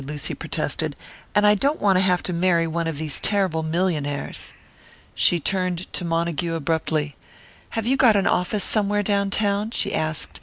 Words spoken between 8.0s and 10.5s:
an office somewhere down town?" she asked.